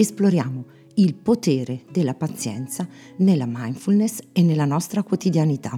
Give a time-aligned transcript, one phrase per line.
[0.00, 0.64] esploriamo
[0.94, 5.76] il potere della pazienza nella mindfulness e nella nostra quotidianità.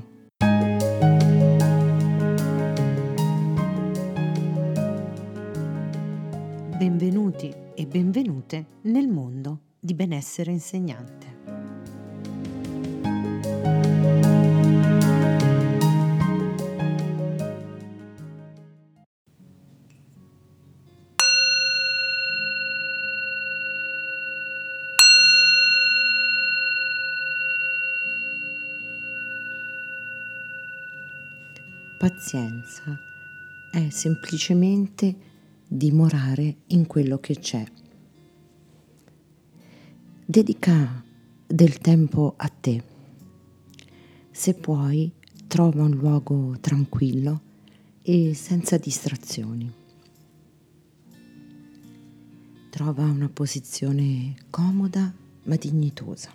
[6.76, 11.29] Benvenuti e benvenute nel mondo di benessere insegnante.
[32.00, 32.98] Pazienza
[33.70, 35.14] è semplicemente
[35.68, 37.62] dimorare in quello che c'è.
[40.24, 41.04] Dedica
[41.46, 42.82] del tempo a te.
[44.30, 45.12] Se puoi,
[45.46, 47.42] trova un luogo tranquillo
[48.00, 49.70] e senza distrazioni.
[52.70, 55.12] Trova una posizione comoda
[55.42, 56.32] ma dignitosa,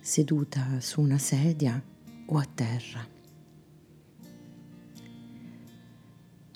[0.00, 1.78] seduta su una sedia
[2.24, 3.18] o a terra.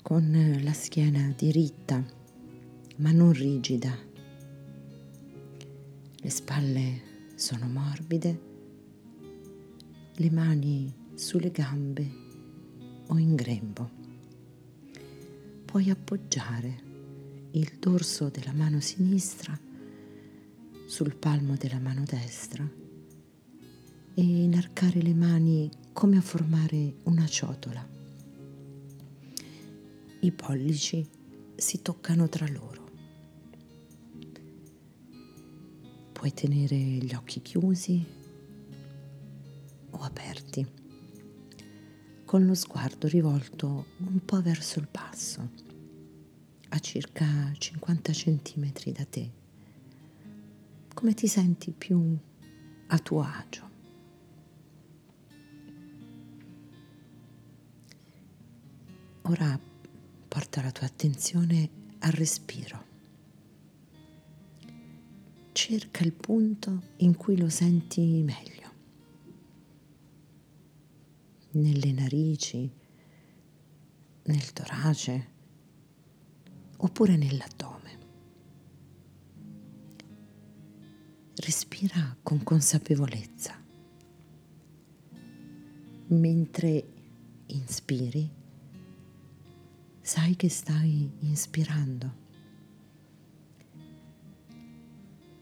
[0.07, 2.05] Con la schiena diritta
[2.97, 3.97] ma non rigida.
[6.17, 7.01] Le spalle
[7.33, 8.39] sono morbide,
[10.13, 12.07] le mani sulle gambe
[13.07, 13.89] o in grembo.
[15.65, 16.83] Puoi appoggiare
[17.53, 19.59] il dorso della mano sinistra
[20.85, 22.63] sul palmo della mano destra
[24.13, 27.94] e inarcare le mani come a formare una ciotola
[30.25, 31.07] i pollici
[31.55, 32.83] si toccano tra loro.
[36.13, 38.03] Puoi tenere gli occhi chiusi
[39.91, 40.65] o aperti,
[42.25, 45.47] con lo sguardo rivolto un po' verso il basso,
[46.69, 49.31] a circa 50 cm da te,
[50.91, 52.17] come ti senti più
[52.87, 53.73] a tuo agio.
[59.27, 59.73] Ora
[60.55, 62.83] porta la tua attenzione al respiro.
[65.51, 68.71] Cerca il punto in cui lo senti meglio.
[71.51, 72.69] Nelle narici,
[74.23, 75.33] nel torace
[76.77, 77.99] oppure nell'addome.
[81.35, 83.61] Respira con consapevolezza.
[86.07, 86.87] Mentre
[87.47, 88.43] inspiri,
[90.05, 92.13] sai che stai inspirando.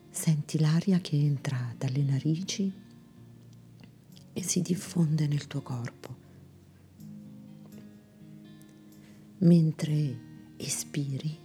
[0.09, 2.71] Senti l'aria che entra dalle narici
[4.31, 6.15] e si diffonde nel tuo corpo.
[9.39, 10.19] Mentre
[10.55, 11.37] espiri,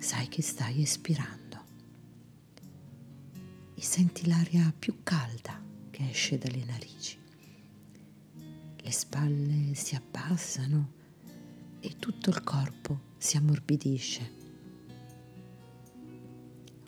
[0.00, 1.60] sai che stai espirando
[3.72, 5.62] e senti l'aria più calda
[5.92, 7.16] che esce dalle narici.
[8.78, 11.00] Le spalle si abbassano
[11.84, 14.40] e tutto il corpo si ammorbidisce.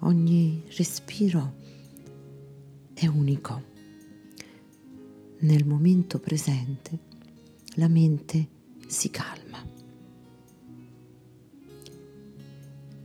[0.00, 1.56] Ogni respiro
[2.94, 3.72] è unico.
[5.40, 6.98] Nel momento presente
[7.74, 8.48] la mente
[8.86, 9.62] si calma.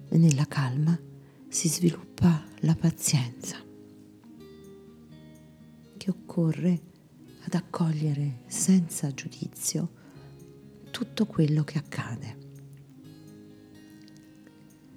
[0.09, 0.97] E nella calma
[1.47, 3.57] si sviluppa la pazienza
[5.97, 6.81] che occorre
[7.45, 9.97] ad accogliere senza giudizio
[10.99, 12.37] tutto quello che accade.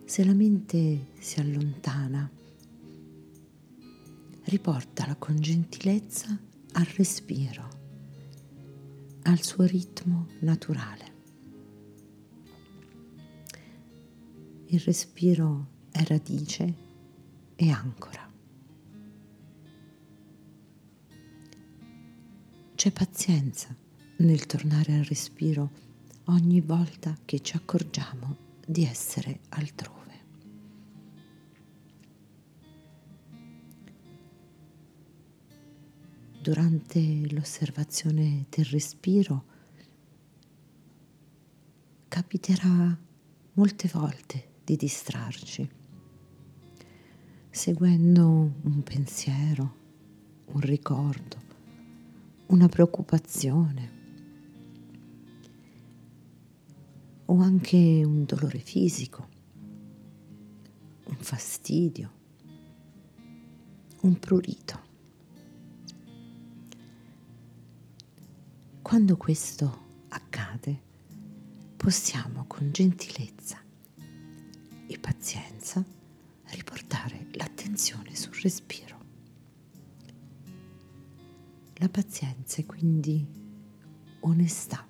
[0.05, 2.29] Se la mente si allontana,
[4.47, 6.37] riportala con gentilezza
[6.73, 7.69] al respiro,
[9.23, 11.05] al suo ritmo naturale.
[14.67, 16.75] Il respiro è radice
[17.55, 18.29] e ancora.
[22.75, 23.73] C'è pazienza
[24.17, 25.91] nel tornare al respiro
[26.27, 30.01] ogni volta che ci accorgiamo di essere altrove.
[36.41, 37.01] Durante
[37.33, 39.45] l'osservazione del respiro
[42.09, 42.99] capiterà
[43.55, 45.69] molte volte di distrarci,
[47.51, 49.77] seguendo un pensiero,
[50.47, 51.41] un ricordo,
[52.47, 54.02] una preoccupazione
[57.33, 59.27] o anche un dolore fisico,
[61.07, 62.13] un fastidio,
[64.03, 64.81] un prurito.
[68.83, 70.83] Quando questo accade,
[71.75, 73.59] possiamo con gentilezza
[74.87, 75.83] e pazienza,
[76.49, 79.01] riportare l'attenzione sul respiro.
[81.77, 83.27] La pazienza è quindi
[84.21, 84.87] onestà,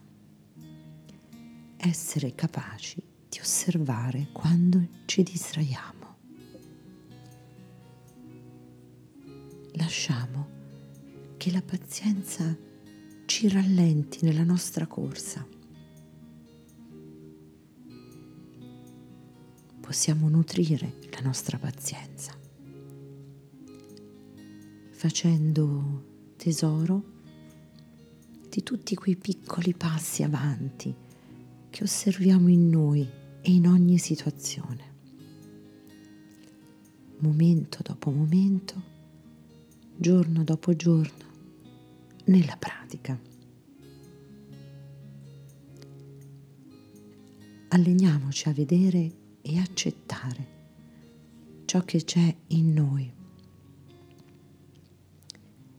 [1.84, 6.16] essere capaci di osservare quando ci distraiamo.
[9.72, 10.48] Lasciamo
[11.36, 12.56] che la pazienza
[13.26, 15.46] ci rallenti nella nostra corsa.
[19.80, 22.38] Possiamo nutrire la nostra pazienza
[25.02, 27.02] facendo tesoro
[28.48, 31.01] di tutti quei piccoli passi avanti
[31.72, 33.00] che osserviamo in noi
[33.40, 34.90] e in ogni situazione.
[37.20, 38.74] Momento dopo momento,
[39.96, 41.24] giorno dopo giorno,
[42.26, 43.18] nella pratica.
[47.68, 50.46] Alleniamoci a vedere e accettare
[51.64, 53.10] ciò che c'è in noi.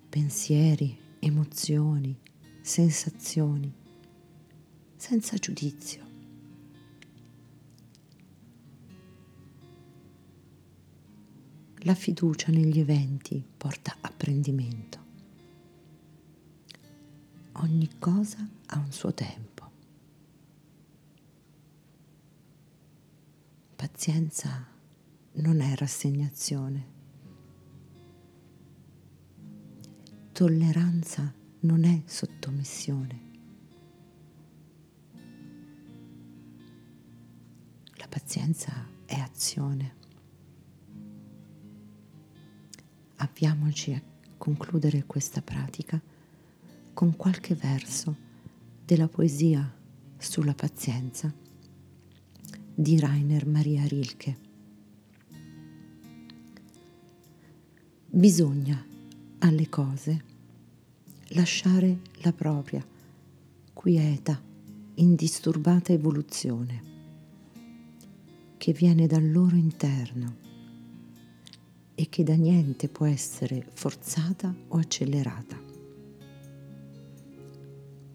[0.09, 2.17] Pensieri, emozioni,
[2.61, 3.81] sensazioni,
[5.03, 6.01] senza giudizio.
[11.79, 14.99] La fiducia negli eventi porta apprendimento.
[17.55, 19.69] Ogni cosa ha un suo tempo.
[23.75, 24.65] Pazienza
[25.33, 26.87] non è rassegnazione.
[30.31, 33.32] Tolleranza non è sottomissione.
[38.33, 38.73] Pazienza
[39.05, 39.93] è azione.
[43.17, 44.01] Avviamoci a
[44.37, 46.01] concludere questa pratica
[46.93, 48.15] con qualche verso
[48.83, 49.71] della poesia
[50.17, 51.31] sulla pazienza
[52.73, 54.37] di Rainer Maria Rilke.
[58.07, 58.83] Bisogna
[59.39, 60.23] alle cose
[61.27, 62.83] lasciare la propria
[63.73, 64.41] quieta,
[64.95, 66.92] indisturbata evoluzione
[68.63, 70.37] che viene dal loro interno
[71.95, 75.61] e che da niente può essere forzata o accelerata.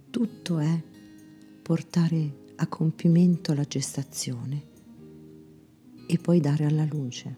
[0.08, 0.82] Tutto è
[1.60, 4.62] portare a compimento la gestazione
[6.06, 7.36] e poi dare alla luce.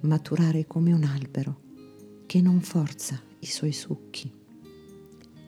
[0.00, 1.60] Maturare come un albero
[2.26, 4.28] che non forza i suoi succhi.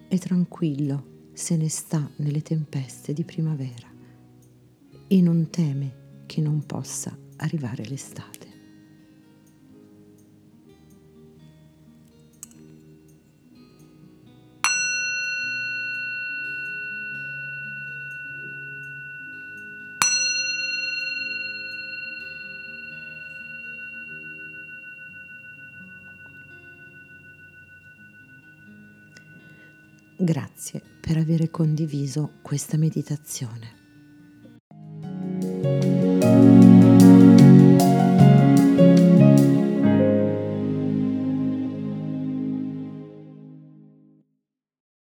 [0.07, 3.92] È tranquillo se ne sta nelle tempeste di primavera
[5.13, 8.51] e non teme che non possa arrivare l'estate.
[30.17, 33.82] Grazie per aver condiviso questa meditazione.